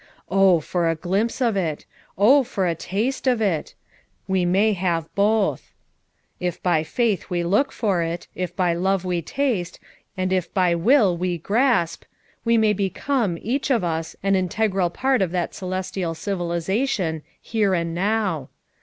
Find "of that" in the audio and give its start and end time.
15.21-15.53